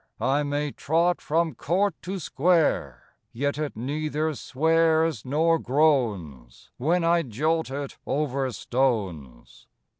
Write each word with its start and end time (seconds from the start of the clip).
I 0.19 0.41
may 0.41 0.71
trot 0.71 1.21
from 1.21 1.53
court 1.53 1.93
to 2.01 2.17
square, 2.17 3.13
Yet 3.31 3.59
it 3.59 3.77
neither 3.77 4.33
swears 4.33 5.23
nor 5.25 5.59
groans, 5.59 6.71
When 6.77 7.03
I 7.03 7.21
jolt 7.21 7.69
it 7.69 7.99
over 8.07 8.51
stones." 8.51 9.67